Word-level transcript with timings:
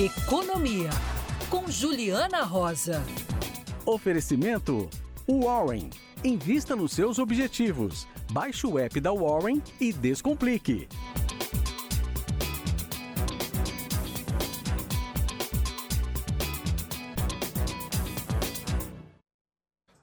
Economia, 0.00 0.88
com 1.50 1.70
Juliana 1.70 2.40
Rosa. 2.42 3.04
Oferecimento: 3.84 4.88
Warren. 5.28 5.90
Invista 6.24 6.74
nos 6.74 6.92
seus 6.92 7.18
objetivos. 7.18 8.08
Baixe 8.32 8.66
o 8.66 8.78
app 8.78 8.98
da 8.98 9.12
Warren 9.12 9.62
e 9.78 9.92
descomplique. 9.92 10.88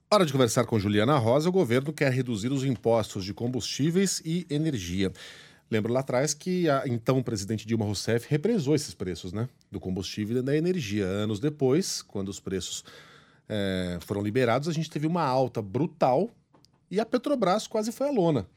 Hora 0.09 0.25
de 0.27 0.31
conversar 0.31 0.66
com 0.66 0.79
Juliana 0.79 1.17
Rosa. 1.17 1.50
O 1.50 1.51
governo 1.51 1.91
quer 1.91 2.11
reduzir 2.11 2.51
os 2.51 2.63
impostos 2.63 3.25
de 3.25 3.33
combustíveis 3.33 4.21
e 4.23 4.45
energia. 4.47 5.11
Lembro 5.69 5.91
lá 5.91 6.00
atrás 6.00 6.33
que 6.33 6.69
a 6.69 6.83
então 6.88 7.22
presidente 7.22 7.67
Dilma 7.67 7.85
Rousseff 7.85 8.25
represou 8.29 8.73
esses 8.73 8.94
preços 8.94 9.33
né, 9.33 9.50
do 9.72 9.79
combustível 9.79 10.38
e 10.38 10.41
da 10.41 10.55
energia. 10.55 11.05
Anos 11.05 11.39
depois, 11.39 12.01
quando 12.01 12.29
os 12.29 12.39
preços 12.39 12.85
é, 13.50 13.97
foram 14.01 14.22
liberados, 14.22 14.69
a 14.69 14.73
gente 14.73 14.89
teve 14.89 15.06
uma 15.06 15.23
alta 15.23 15.61
brutal 15.61 16.29
e 16.89 17.00
a 17.00 17.06
Petrobras 17.06 17.67
quase 17.67 17.91
foi 17.91 18.07
à 18.07 18.11
lona. 18.11 18.47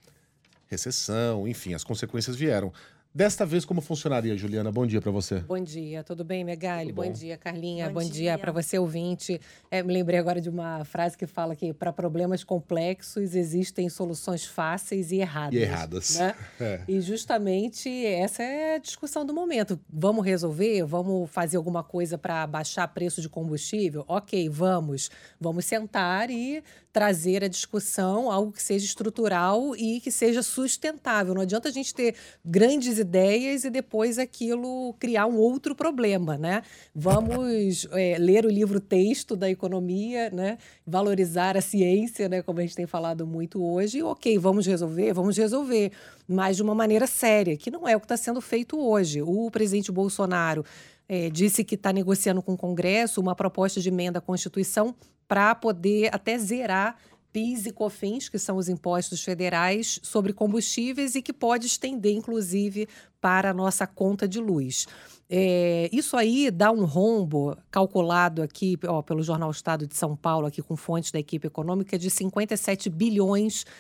Recessão, 0.69 1.49
enfim, 1.49 1.75
as 1.75 1.83
consequências 1.83 2.37
vieram. 2.37 2.73
Desta 3.13 3.45
vez, 3.45 3.65
como 3.65 3.81
funcionaria, 3.81 4.37
Juliana? 4.37 4.71
Bom 4.71 4.87
dia 4.87 5.01
para 5.01 5.11
você. 5.11 5.41
Bom 5.41 5.59
dia, 5.59 6.05
tudo 6.05 6.23
bem, 6.23 6.45
Megali? 6.45 6.93
Bom. 6.93 7.03
bom. 7.03 7.11
dia, 7.11 7.37
Carlinha. 7.37 7.89
Bom, 7.89 7.95
bom 7.95 8.01
dia, 8.03 8.13
dia 8.13 8.39
para 8.39 8.53
você, 8.53 8.79
ouvinte. 8.79 9.41
É, 9.69 9.83
me 9.83 9.93
lembrei 9.93 10.17
agora 10.17 10.41
de 10.41 10.49
uma 10.49 10.85
frase 10.85 11.19
que 11.19 11.27
fala 11.27 11.57
que 11.57 11.73
para 11.73 11.93
problemas 11.93 12.45
complexos 12.45 13.35
existem 13.35 13.89
soluções 13.89 14.45
fáceis 14.45 15.11
e 15.11 15.17
erradas. 15.17 15.59
E 15.59 15.63
erradas. 15.63 16.19
Né? 16.19 16.35
É. 16.61 16.83
E 16.87 17.01
justamente 17.01 17.89
essa 18.07 18.43
é 18.43 18.75
a 18.75 18.79
discussão 18.79 19.25
do 19.25 19.33
momento. 19.33 19.81
Vamos 19.89 20.25
resolver? 20.25 20.85
Vamos 20.85 21.31
fazer 21.31 21.57
alguma 21.57 21.83
coisa 21.83 22.19
para 22.19 22.47
baixar 22.47 22.87
preço 22.89 23.23
de 23.23 23.31
combustível? 23.31 24.05
Ok, 24.07 24.49
vamos. 24.51 25.11
Vamos 25.41 25.65
sentar 25.65 26.31
e 26.31 26.63
trazer 26.93 27.45
a 27.45 27.49
discussão 27.49 28.31
algo 28.31 28.53
que 28.53 28.63
seja 28.63 28.85
estrutural 28.85 29.75
e 29.77 30.01
que 30.01 30.11
seja 30.11 30.43
sustentável. 30.43 31.35
Não 31.35 31.43
adianta 31.43 31.69
a 31.69 31.73
gente 31.73 31.95
ter 31.95 32.15
grandes 32.45 32.99
ideias 33.01 33.65
e 33.65 33.71
depois 33.71 34.19
aquilo 34.19 34.95
criar 35.01 35.27
um 35.27 35.37
outro 35.37 35.75
problema, 35.75 36.39
né? 36.39 36.63
Vamos 36.95 37.89
é, 37.91 38.17
ler 38.21 38.47
o 38.47 38.49
livro 38.49 38.79
texto 38.79 39.35
da 39.35 39.51
economia, 39.51 40.31
né? 40.31 40.59
Valorizar 40.87 41.57
a 41.57 41.61
ciência, 41.61 42.29
né? 42.29 42.43
Como 42.43 42.61
a 42.61 42.63
gente 42.63 42.77
tem 42.77 42.87
falado 42.87 43.27
muito 43.27 43.61
hoje. 43.65 44.03
Ok, 44.03 44.39
vamos 44.39 44.67
resolver, 44.67 45.13
vamos 45.13 45.37
resolver, 45.37 45.91
mas 46.29 46.57
de 46.57 46.63
uma 46.63 46.75
maneira 46.75 47.09
séria, 47.09 47.57
que 47.57 47.71
não 47.71 47.89
é 47.89 47.97
o 47.97 48.01
que 48.01 48.05
está 48.07 48.17
sendo 48.17 48.41
feito 48.41 48.79
hoje. 48.79 49.21
O 49.21 49.51
presidente 49.51 49.91
Bolsonaro 49.91 50.65
é, 51.09 51.29
disse 51.29 51.65
que 51.65 51.75
está 51.75 51.93
negociando 51.93 52.41
com 52.41 52.53
o 52.53 52.57
Congresso 52.57 53.21
uma 53.21 53.35
proposta 53.35 53.81
de 53.81 53.89
emenda 53.89 54.21
à 54.21 54.23
Constituição 54.23 54.95
para 55.27 55.55
poder 55.57 56.15
até 56.15 56.39
zerar 56.39 56.97
PIS 57.33 57.67
e 57.67 57.73
COFINS, 57.73 58.29
que 58.29 58.39
são 58.39 58.57
os 58.57 58.69
impostos 58.69 59.23
federais 59.23 60.01
sobre 60.03 60.33
combustíveis 60.33 61.15
e 61.15 61.23
que 61.23 61.33
pode 61.33 61.67
estender, 61.67 62.15
inclusive, 62.15 62.89
para 63.21 63.51
a 63.51 63.55
nossa 63.55 63.87
conta 63.87 64.27
de 64.27 64.41
luz. 64.41 64.87
É, 65.29 65.89
isso 65.93 66.17
aí 66.17 66.51
dá 66.51 66.73
um 66.73 66.85
rombo 66.85 67.57
calculado 67.71 68.43
aqui 68.43 68.77
ó, 68.87 69.01
pelo 69.01 69.23
Jornal 69.23 69.51
Estado 69.51 69.87
de 69.87 69.97
São 69.97 70.17
Paulo, 70.17 70.47
aqui 70.47 70.61
com 70.61 70.77
fontes 70.77 71.13
da 71.13 71.21
equipe 71.21 71.47
econômica, 71.47 71.97
de 71.97 72.11
57 72.11 72.91
bilhões 72.91 73.65
de 73.65 73.71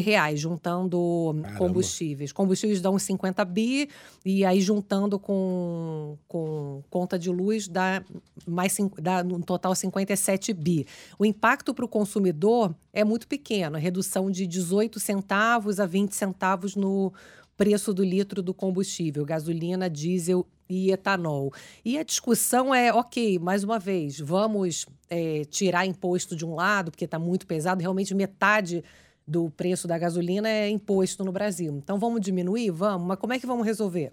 reais, 0.00 0.40
juntando 0.40 1.34
Caramba. 1.42 1.58
combustíveis. 1.58 2.32
Combustíveis 2.32 2.80
dão 2.80 2.94
uns 2.94 3.02
50 3.04 3.44
bi, 3.44 3.88
e 4.24 4.44
aí 4.44 4.60
juntando 4.60 5.18
com, 5.18 6.16
com 6.26 6.82
conta 6.90 7.18
de 7.18 7.30
luz 7.30 7.68
dá, 7.68 8.02
mais, 8.46 8.76
dá 9.00 9.22
no 9.22 9.40
total 9.40 9.74
57 9.74 10.52
bi. 10.52 10.86
O 11.18 11.24
impacto 11.24 11.72
para 11.72 11.84
o 11.84 11.88
consumidor 11.88 12.74
é 12.92 13.04
muito 13.04 13.28
pequeno, 13.28 13.78
redução 13.78 14.30
de 14.30 14.46
18 14.46 14.98
centavos 14.98 15.78
a 15.78 15.86
20 15.86 16.12
centavos 16.12 16.74
no 16.74 17.12
preço 17.56 17.92
do 17.92 18.04
litro 18.04 18.40
do 18.40 18.54
combustível, 18.54 19.24
gasolina, 19.24 19.90
diesel 19.90 20.46
e 20.68 20.92
etanol. 20.92 21.52
E 21.84 21.98
a 21.98 22.02
discussão 22.04 22.74
é, 22.74 22.92
ok, 22.92 23.38
mais 23.38 23.64
uma 23.64 23.78
vez, 23.78 24.20
vamos 24.20 24.86
é, 25.10 25.44
tirar 25.44 25.86
imposto 25.86 26.36
de 26.36 26.44
um 26.44 26.54
lado, 26.54 26.90
porque 26.90 27.04
está 27.04 27.18
muito 27.18 27.46
pesado, 27.46 27.80
realmente 27.80 28.14
metade 28.14 28.84
do 29.28 29.50
preço 29.50 29.86
da 29.86 29.98
gasolina 29.98 30.48
é 30.48 30.70
imposto 30.70 31.22
no 31.22 31.30
Brasil. 31.30 31.76
Então 31.76 31.98
vamos 31.98 32.22
diminuir? 32.22 32.70
Vamos, 32.70 33.06
mas 33.06 33.18
como 33.18 33.34
é 33.34 33.38
que 33.38 33.46
vamos 33.46 33.66
resolver? 33.66 34.10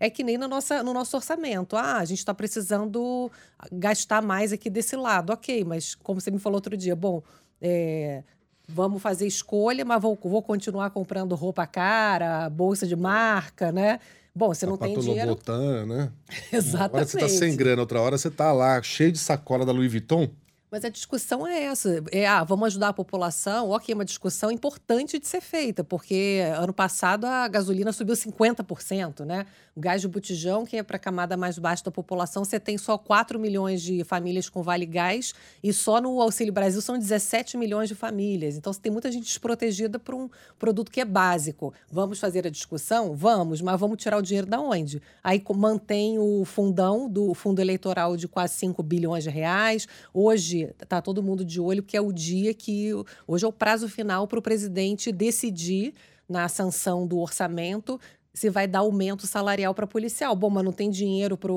É 0.00 0.08
que 0.08 0.24
nem 0.24 0.38
no, 0.38 0.48
nossa, 0.48 0.82
no 0.82 0.94
nosso 0.94 1.14
orçamento. 1.14 1.76
Ah, 1.76 1.98
a 1.98 2.04
gente 2.06 2.18
está 2.18 2.32
precisando 2.32 3.30
gastar 3.70 4.22
mais 4.22 4.52
aqui 4.52 4.70
desse 4.70 4.96
lado. 4.96 5.30
Ok, 5.34 5.64
mas 5.64 5.94
como 5.94 6.18
você 6.18 6.30
me 6.30 6.38
falou 6.38 6.56
outro 6.56 6.76
dia, 6.76 6.96
bom, 6.96 7.22
é, 7.60 8.24
vamos 8.66 9.02
fazer 9.02 9.26
escolha, 9.26 9.84
mas 9.84 10.00
vou, 10.00 10.18
vou 10.22 10.42
continuar 10.42 10.90
comprando 10.90 11.34
roupa 11.34 11.66
cara, 11.66 12.48
bolsa 12.48 12.86
de 12.86 12.96
marca, 12.96 13.70
né? 13.70 14.00
Bom, 14.34 14.48
você 14.48 14.66
não 14.66 14.78
tem 14.78 14.98
dinheiro. 14.98 15.36
Botan, 15.36 15.86
né? 15.86 16.10
Exatamente. 16.50 16.90
Uma 16.90 16.96
hora 16.96 17.06
você 17.06 17.18
tá 17.18 17.28
sem 17.28 17.54
grana, 17.54 17.82
outra 17.82 18.00
hora 18.00 18.18
você 18.18 18.30
tá 18.30 18.50
lá 18.50 18.82
cheio 18.82 19.12
de 19.12 19.18
sacola 19.18 19.64
da 19.64 19.72
Louis 19.72 19.90
Vuitton. 19.92 20.28
Mas 20.74 20.84
a 20.84 20.88
discussão 20.88 21.46
é 21.46 21.66
essa. 21.66 22.02
É, 22.10 22.26
ah, 22.26 22.42
vamos 22.42 22.66
ajudar 22.66 22.88
a 22.88 22.92
população. 22.92 23.70
Ok, 23.70 23.92
é 23.92 23.94
uma 23.94 24.04
discussão 24.04 24.50
importante 24.50 25.20
de 25.20 25.26
ser 25.28 25.40
feita, 25.40 25.84
porque 25.84 26.40
ano 26.58 26.72
passado 26.72 27.26
a 27.26 27.46
gasolina 27.46 27.92
subiu 27.92 28.16
50%, 28.16 29.24
né? 29.24 29.46
O 29.76 29.80
gás 29.80 30.00
de 30.00 30.08
botijão, 30.08 30.64
que 30.64 30.76
é 30.76 30.82
para 30.82 30.96
a 30.96 30.98
camada 30.98 31.36
mais 31.36 31.60
baixa 31.60 31.84
da 31.84 31.92
população, 31.92 32.44
você 32.44 32.58
tem 32.58 32.76
só 32.76 32.98
4 32.98 33.38
milhões 33.38 33.82
de 33.82 34.02
famílias 34.02 34.48
com 34.48 34.64
Vale 34.64 34.84
Gás 34.84 35.32
e 35.62 35.72
só 35.72 36.00
no 36.00 36.20
Auxílio 36.20 36.52
Brasil 36.52 36.80
são 36.80 36.98
17 36.98 37.56
milhões 37.56 37.88
de 37.88 37.94
famílias. 37.94 38.56
Então, 38.56 38.72
você 38.72 38.80
tem 38.80 38.90
muita 38.90 39.12
gente 39.12 39.24
desprotegida 39.24 40.00
por 40.00 40.16
um 40.16 40.28
produto 40.58 40.90
que 40.90 41.00
é 41.00 41.04
básico. 41.04 41.72
Vamos 41.88 42.18
fazer 42.18 42.48
a 42.48 42.50
discussão? 42.50 43.14
Vamos, 43.14 43.60
mas 43.60 43.78
vamos 43.78 43.96
tirar 44.02 44.16
o 44.16 44.22
dinheiro 44.22 44.48
da 44.48 44.60
onde? 44.60 45.00
Aí 45.22 45.40
mantém 45.54 46.18
o 46.18 46.44
fundão 46.44 47.08
do 47.08 47.32
fundo 47.32 47.60
eleitoral 47.60 48.16
de 48.16 48.26
quase 48.26 48.54
5 48.54 48.82
bilhões 48.82 49.22
de 49.22 49.30
reais. 49.30 49.86
Hoje 50.12 50.63
está 50.80 51.00
todo 51.00 51.22
mundo 51.22 51.44
de 51.44 51.60
olho, 51.60 51.82
que 51.82 51.96
é 51.96 52.00
o 52.00 52.12
dia 52.12 52.54
que. 52.54 52.90
Hoje 53.26 53.44
é 53.44 53.48
o 53.48 53.52
prazo 53.52 53.88
final 53.88 54.26
para 54.26 54.38
o 54.38 54.42
presidente 54.42 55.12
decidir 55.12 55.94
na 56.28 56.48
sanção 56.48 57.06
do 57.06 57.18
orçamento 57.18 58.00
se 58.32 58.50
vai 58.50 58.66
dar 58.66 58.80
aumento 58.80 59.26
salarial 59.26 59.74
para 59.74 59.86
policial. 59.86 60.34
Bom, 60.34 60.50
mas 60.50 60.64
não 60.64 60.72
tem 60.72 60.90
dinheiro 60.90 61.36
para 61.36 61.52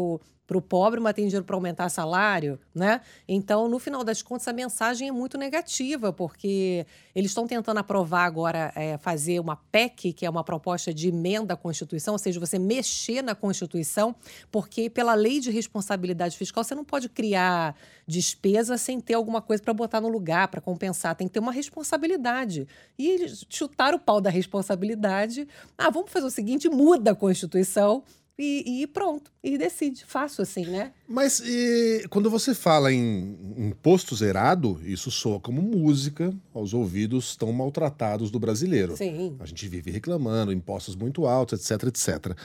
para 0.47 0.57
o 0.57 0.61
pobre, 0.61 1.01
mas 1.01 1.13
tem 1.13 1.25
dinheiro 1.25 1.43
para 1.43 1.57
aumentar 1.57 1.89
salário, 1.89 2.57
né? 2.73 3.01
Então, 3.27 3.67
no 3.67 3.77
final 3.79 4.01
das 4.01 4.21
contas, 4.21 4.47
a 4.47 4.53
mensagem 4.53 5.09
é 5.09 5.11
muito 5.11 5.37
negativa, 5.37 6.13
porque 6.13 6.85
eles 7.13 7.31
estão 7.31 7.45
tentando 7.45 7.79
aprovar 7.79 8.23
agora, 8.23 8.71
é, 8.73 8.97
fazer 8.97 9.41
uma 9.41 9.57
PEC, 9.57 10.13
que 10.13 10.25
é 10.25 10.29
uma 10.29 10.45
proposta 10.45 10.93
de 10.93 11.09
emenda 11.09 11.53
à 11.53 11.57
Constituição, 11.57 12.13
ou 12.13 12.17
seja, 12.17 12.39
você 12.39 12.57
mexer 12.57 13.21
na 13.21 13.35
Constituição, 13.35 14.15
porque 14.49 14.89
pela 14.89 15.13
lei 15.13 15.41
de 15.41 15.51
responsabilidade 15.51 16.37
fiscal, 16.37 16.63
você 16.63 16.73
não 16.73 16.85
pode 16.85 17.09
criar 17.09 17.75
despesa 18.07 18.77
sem 18.77 19.01
ter 19.01 19.15
alguma 19.15 19.41
coisa 19.41 19.61
para 19.61 19.73
botar 19.73 19.99
no 19.99 20.07
lugar, 20.07 20.47
para 20.47 20.61
compensar. 20.61 21.13
Tem 21.13 21.27
que 21.27 21.33
ter 21.33 21.41
uma 21.41 21.51
responsabilidade. 21.51 22.65
E 22.97 23.05
eles 23.09 23.45
chutaram 23.49 23.97
o 23.97 23.99
pau 23.99 24.21
da 24.21 24.29
responsabilidade. 24.29 25.45
Ah, 25.77 25.89
vamos 25.89 26.09
fazer 26.09 26.25
o 26.25 26.31
seguinte: 26.31 26.69
muda 26.69 27.11
a 27.11 27.15
Constituição 27.15 28.01
e, 28.37 28.83
e, 28.83 28.87
pronto, 28.87 29.31
e 29.43 29.57
decide. 29.57 30.05
Fácil 30.05 30.43
assim, 30.43 30.65
né? 30.65 30.93
Mas 31.07 31.39
e, 31.39 32.05
quando 32.09 32.29
você 32.29 32.53
fala 32.53 32.93
em 32.93 33.35
imposto 33.57 34.15
zerado, 34.15 34.79
isso 34.83 35.09
soa 35.09 35.39
como 35.39 35.61
música 35.61 36.31
aos 36.53 36.73
ouvidos 36.73 37.35
tão 37.35 37.51
maltratados 37.51 38.29
do 38.29 38.39
brasileiro. 38.39 38.95
Sim. 38.95 39.35
A 39.39 39.45
gente 39.45 39.67
vive 39.67 39.89
reclamando, 39.89 40.51
impostos 40.51 40.95
muito 40.95 41.25
altos, 41.25 41.59
etc, 41.59 41.87
etc. 41.87 42.37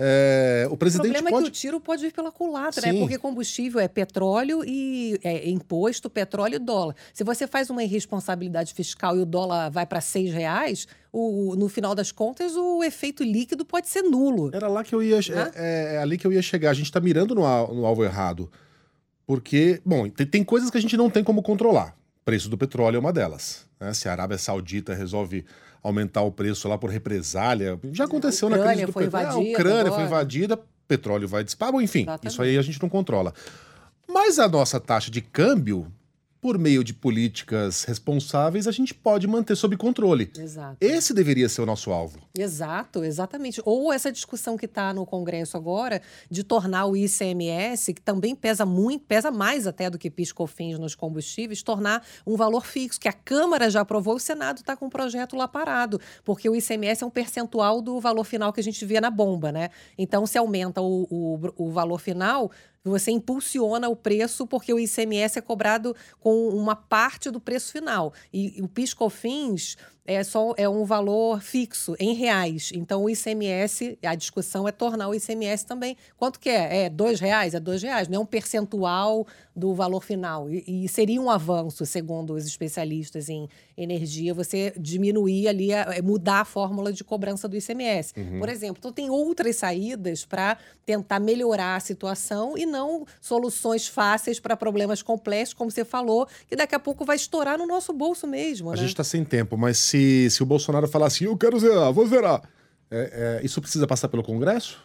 É, 0.00 0.68
o 0.70 0.76
presidente 0.76 1.10
o 1.10 1.12
problema 1.12 1.30
pode... 1.30 1.48
é 1.48 1.50
que 1.50 1.56
o 1.56 1.60
tiro 1.60 1.80
pode 1.80 2.02
vir 2.02 2.12
pela 2.12 2.30
culatra, 2.30 2.92
né? 2.92 3.00
Porque 3.00 3.18
combustível 3.18 3.80
é 3.80 3.88
petróleo 3.88 4.62
e 4.64 5.18
é 5.24 5.50
imposto, 5.50 6.08
petróleo 6.08 6.54
e 6.54 6.58
dólar. 6.60 6.94
Se 7.12 7.24
você 7.24 7.48
faz 7.48 7.68
uma 7.68 7.82
irresponsabilidade 7.82 8.72
fiscal 8.74 9.16
e 9.16 9.20
o 9.20 9.26
dólar 9.26 9.70
vai 9.70 9.84
para 9.84 10.00
seis 10.00 10.32
reais, 10.32 10.86
o, 11.12 11.56
no 11.56 11.68
final 11.68 11.96
das 11.96 12.12
contas 12.12 12.54
o 12.54 12.84
efeito 12.84 13.24
líquido 13.24 13.64
pode 13.64 13.88
ser 13.88 14.02
nulo. 14.02 14.50
Era 14.54 14.68
lá 14.68 14.84
que 14.84 14.94
eu 14.94 15.02
ia, 15.02 15.16
né? 15.16 15.50
é, 15.56 15.94
é, 15.96 15.98
ali 15.98 16.16
que 16.16 16.26
eu 16.26 16.32
ia 16.32 16.42
chegar. 16.42 16.70
A 16.70 16.74
gente 16.74 16.86
está 16.86 17.00
mirando 17.00 17.34
no, 17.34 17.40
no, 17.74 17.84
alvo 17.84 18.04
errado, 18.04 18.48
porque 19.26 19.80
bom, 19.84 20.08
tem, 20.08 20.26
tem 20.26 20.44
coisas 20.44 20.70
que 20.70 20.78
a 20.78 20.80
gente 20.80 20.96
não 20.96 21.10
tem 21.10 21.24
como 21.24 21.42
controlar. 21.42 21.97
O 22.28 22.30
preço 22.30 22.50
do 22.50 22.58
petróleo 22.58 22.96
é 22.96 22.98
uma 22.98 23.10
delas. 23.10 23.66
Né? 23.80 23.94
Se 23.94 24.06
a 24.06 24.12
Arábia 24.12 24.36
Saudita 24.36 24.92
resolve 24.92 25.46
aumentar 25.82 26.20
o 26.20 26.30
preço 26.30 26.68
lá 26.68 26.76
por 26.76 26.90
represália. 26.90 27.80
Já 27.90 28.04
aconteceu 28.04 28.50
na 28.50 28.58
crise 28.58 28.84
do 28.84 28.92
foi 28.92 29.04
petróleo. 29.04 29.26
Invadida, 29.28 29.48
a 29.48 29.52
Ucrânia 29.54 29.80
agora. 29.80 29.94
foi 29.94 30.04
invadida, 30.04 30.60
petróleo 30.86 31.26
vai 31.26 31.42
disparar, 31.42 31.80
enfim, 31.80 32.02
Exatamente. 32.02 32.26
isso 32.30 32.42
aí 32.42 32.58
a 32.58 32.60
gente 32.60 32.82
não 32.82 32.88
controla. 32.90 33.32
Mas 34.06 34.38
a 34.38 34.46
nossa 34.46 34.78
taxa 34.78 35.10
de 35.10 35.22
câmbio 35.22 35.90
por 36.40 36.58
meio 36.58 36.84
de 36.84 36.94
políticas 36.94 37.84
responsáveis, 37.84 38.66
a 38.66 38.72
gente 38.72 38.94
pode 38.94 39.26
manter 39.26 39.56
sob 39.56 39.76
controle. 39.76 40.30
Exato. 40.38 40.76
Esse 40.80 41.12
deveria 41.12 41.48
ser 41.48 41.62
o 41.62 41.66
nosso 41.66 41.90
alvo. 41.90 42.18
Exato, 42.36 43.04
exatamente. 43.04 43.60
Ou 43.64 43.92
essa 43.92 44.12
discussão 44.12 44.56
que 44.56 44.66
está 44.66 44.94
no 44.94 45.04
Congresso 45.04 45.56
agora 45.56 46.00
de 46.30 46.44
tornar 46.44 46.86
o 46.86 46.96
ICMS, 46.96 47.92
que 47.92 48.00
também 48.00 48.34
pesa 48.34 48.64
muito, 48.64 49.04
pesa 49.04 49.30
mais 49.30 49.66
até 49.66 49.90
do 49.90 49.98
que 49.98 50.10
PIS/COFINS 50.10 50.78
nos 50.78 50.94
combustíveis, 50.94 51.62
tornar 51.62 52.04
um 52.26 52.36
valor 52.36 52.64
fixo, 52.64 53.00
que 53.00 53.08
a 53.08 53.12
Câmara 53.12 53.68
já 53.68 53.80
aprovou, 53.80 54.16
o 54.16 54.20
Senado 54.20 54.58
está 54.58 54.76
com 54.76 54.86
um 54.86 54.90
projeto 54.90 55.36
lá 55.36 55.48
parado, 55.48 56.00
porque 56.24 56.48
o 56.48 56.54
ICMS 56.54 57.02
é 57.02 57.06
um 57.06 57.10
percentual 57.10 57.82
do 57.82 58.00
valor 58.00 58.24
final 58.24 58.52
que 58.52 58.60
a 58.60 58.64
gente 58.64 58.84
vê 58.84 59.00
na 59.00 59.10
bomba, 59.10 59.50
né? 59.50 59.70
Então, 59.96 60.26
se 60.26 60.38
aumenta 60.38 60.80
o, 60.80 61.06
o, 61.10 61.66
o 61.66 61.70
valor 61.70 61.98
final, 61.98 62.50
você 62.84 63.10
impulsiona 63.10 63.88
o 63.88 63.96
preço 63.96 64.46
porque 64.46 64.72
o 64.72 64.78
ICMS 64.78 65.38
é 65.38 65.42
cobrado 65.42 65.94
com 66.20 66.48
uma 66.48 66.76
parte 66.76 67.30
do 67.30 67.40
preço 67.40 67.72
final. 67.72 68.12
E, 68.32 68.60
o 68.62 68.68
PIS/COFINS 68.68 69.76
é 70.08 70.24
só 70.24 70.54
é 70.56 70.66
um 70.66 70.86
valor 70.86 71.42
fixo 71.42 71.94
em 72.00 72.14
reais. 72.14 72.70
Então 72.74 73.04
o 73.04 73.10
ICMS, 73.10 73.98
a 74.02 74.14
discussão 74.14 74.66
é 74.66 74.72
tornar 74.72 75.06
o 75.08 75.14
ICMS 75.14 75.66
também. 75.66 75.98
Quanto 76.16 76.40
que 76.40 76.48
é? 76.48 76.84
É 76.84 76.90
dois 76.90 77.20
reais? 77.20 77.52
É 77.52 77.60
dois 77.60 77.82
reais. 77.82 78.08
Não 78.08 78.16
é 78.16 78.18
um 78.20 78.26
percentual 78.26 79.26
do 79.54 79.74
valor 79.74 80.02
final. 80.02 80.48
E, 80.48 80.84
e 80.84 80.88
seria 80.88 81.20
um 81.20 81.28
avanço, 81.28 81.84
segundo 81.84 82.32
os 82.32 82.46
especialistas 82.46 83.28
em 83.28 83.50
energia, 83.76 84.32
você 84.32 84.72
diminuir 84.78 85.46
ali, 85.46 85.74
a, 85.74 85.96
é, 85.96 86.00
mudar 86.00 86.40
a 86.40 86.44
fórmula 86.44 86.90
de 86.90 87.04
cobrança 87.04 87.46
do 87.46 87.56
ICMS. 87.56 88.14
Uhum. 88.16 88.38
Por 88.38 88.48
exemplo, 88.48 88.76
então 88.78 88.92
tem 88.92 89.10
outras 89.10 89.56
saídas 89.56 90.24
para 90.24 90.56
tentar 90.86 91.20
melhorar 91.20 91.76
a 91.76 91.80
situação 91.80 92.56
e 92.56 92.64
não 92.64 93.04
soluções 93.20 93.86
fáceis 93.86 94.40
para 94.40 94.56
problemas 94.56 95.02
complexos, 95.02 95.52
como 95.52 95.70
você 95.70 95.84
falou, 95.84 96.26
que 96.48 96.56
daqui 96.56 96.74
a 96.74 96.78
pouco 96.78 97.04
vai 97.04 97.16
estourar 97.16 97.58
no 97.58 97.66
nosso 97.66 97.92
bolso 97.92 98.26
mesmo. 98.26 98.70
A 98.70 98.72
né? 98.72 98.78
gente 98.78 98.90
está 98.90 99.04
sem 99.04 99.22
tempo, 99.22 99.56
mas 99.58 99.76
se 99.76 99.97
se, 99.98 100.30
se 100.30 100.42
o 100.42 100.46
Bolsonaro 100.46 100.86
falar 100.86 101.06
assim, 101.06 101.24
eu 101.24 101.36
quero 101.36 101.58
zerar, 101.58 101.92
vou 101.92 102.06
zerar, 102.06 102.42
é, 102.90 103.40
é, 103.40 103.44
isso 103.44 103.60
precisa 103.60 103.86
passar 103.86 104.08
pelo 104.08 104.22
Congresso? 104.22 104.78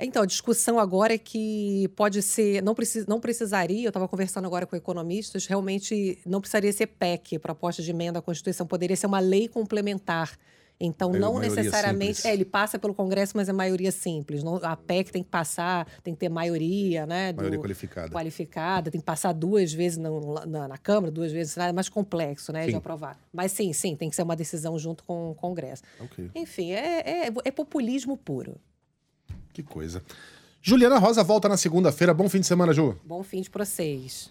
Então, 0.00 0.22
a 0.22 0.26
discussão 0.26 0.78
agora 0.78 1.14
é 1.14 1.18
que 1.18 1.88
pode 1.96 2.22
ser, 2.22 2.62
não, 2.62 2.72
precis, 2.72 3.06
não 3.06 3.18
precisaria, 3.18 3.84
eu 3.84 3.88
estava 3.88 4.06
conversando 4.06 4.44
agora 4.44 4.64
com 4.64 4.76
economistas, 4.76 5.46
realmente 5.46 6.18
não 6.24 6.40
precisaria 6.40 6.72
ser 6.72 6.86
PEC, 6.86 7.38
proposta 7.38 7.82
de 7.82 7.90
emenda 7.90 8.20
à 8.20 8.22
Constituição, 8.22 8.64
poderia 8.64 8.96
ser 8.96 9.06
uma 9.06 9.18
lei 9.18 9.48
complementar 9.48 10.38
então, 10.80 11.14
é 11.14 11.18
não 11.18 11.38
necessariamente. 11.38 12.26
É, 12.26 12.32
ele 12.32 12.44
passa 12.44 12.78
pelo 12.78 12.94
Congresso, 12.94 13.36
mas 13.36 13.48
é 13.48 13.52
maioria 13.52 13.90
simples. 13.90 14.44
Não, 14.44 14.56
a 14.56 14.76
PEC 14.76 15.10
tem 15.10 15.22
que 15.22 15.28
passar, 15.28 15.86
tem 16.02 16.14
que 16.14 16.20
ter 16.20 16.28
maioria, 16.28 17.06
né? 17.06 17.32
Do, 17.32 17.38
maioria 17.38 17.58
qualificada. 17.58 18.10
Qualificada, 18.10 18.90
tem 18.90 19.00
que 19.00 19.04
passar 19.04 19.32
duas 19.32 19.72
vezes 19.72 19.98
no, 19.98 20.34
na, 20.46 20.68
na, 20.68 20.78
Câmara, 20.78 21.10
duas 21.10 21.32
vezes, 21.32 21.56
é 21.56 21.72
mais 21.72 21.88
complexo, 21.88 22.52
né? 22.52 22.64
Sim. 22.64 22.70
De 22.70 22.76
aprovar. 22.76 23.18
Mas 23.32 23.52
sim, 23.52 23.72
sim, 23.72 23.96
tem 23.96 24.08
que 24.08 24.14
ser 24.14 24.22
uma 24.22 24.36
decisão 24.36 24.78
junto 24.78 25.02
com 25.02 25.32
o 25.32 25.34
Congresso. 25.34 25.82
Okay. 25.98 26.30
Enfim, 26.34 26.70
é, 26.70 27.26
é, 27.26 27.32
é 27.44 27.50
populismo 27.50 28.16
puro. 28.16 28.56
Que 29.52 29.62
coisa. 29.62 30.02
Juliana 30.62 30.98
Rosa 30.98 31.24
volta 31.24 31.48
na 31.48 31.56
segunda-feira. 31.56 32.14
Bom 32.14 32.28
fim 32.28 32.40
de 32.40 32.46
semana, 32.46 32.72
Ju. 32.72 32.96
Bom 33.04 33.22
fim 33.22 33.40
de 33.40 33.50
vocês. 33.50 34.30